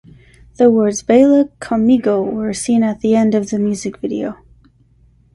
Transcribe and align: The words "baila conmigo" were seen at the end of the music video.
The 0.55 0.71
words 0.71 1.03
"baila 1.03 1.45
conmigo" 1.59 2.23
were 2.25 2.55
seen 2.55 2.81
at 2.81 3.01
the 3.01 3.15
end 3.15 3.35
of 3.35 3.51
the 3.51 3.59
music 3.59 3.97
video. 3.99 4.35